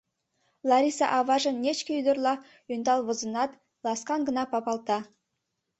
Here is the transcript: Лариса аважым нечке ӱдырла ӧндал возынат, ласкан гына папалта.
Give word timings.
Лариса 0.69 1.05
аважым 1.17 1.55
нечке 1.63 1.91
ӱдырла 1.99 2.33
ӧндал 2.73 2.99
возынат, 3.07 3.51
ласкан 3.83 4.21
гына 4.27 4.43
папалта. 4.51 4.99